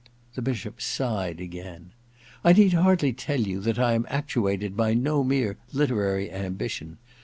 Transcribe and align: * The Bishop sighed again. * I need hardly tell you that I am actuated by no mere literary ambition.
* 0.19 0.33
The 0.33 0.41
Bishop 0.41 0.81
sighed 0.81 1.39
again. 1.39 1.91
* 2.17 2.43
I 2.43 2.53
need 2.53 2.73
hardly 2.73 3.13
tell 3.13 3.39
you 3.39 3.59
that 3.59 3.77
I 3.77 3.93
am 3.93 4.07
actuated 4.09 4.75
by 4.75 4.95
no 4.95 5.23
mere 5.23 5.57
literary 5.73 6.31
ambition. 6.31 6.97